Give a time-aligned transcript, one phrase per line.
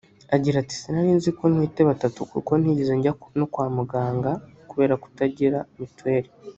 [0.35, 4.31] Agira ati “Sinari nzi ko ntwite batatu kuko ntigeze njya no kwa muganga
[4.69, 6.29] kubera kutagira mituweri